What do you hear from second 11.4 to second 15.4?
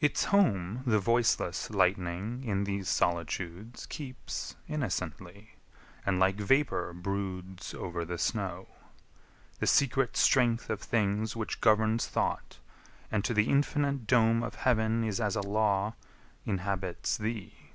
governs thought, and to the infinite dome Of Heaven is as a